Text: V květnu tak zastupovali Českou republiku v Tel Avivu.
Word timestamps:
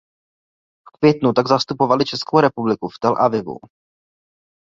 V 0.89 0.99
květnu 0.99 1.33
tak 1.33 1.47
zastupovali 1.47 2.05
Českou 2.05 2.39
republiku 2.39 2.87
v 2.89 2.99
Tel 3.01 3.15
Avivu. 3.25 3.57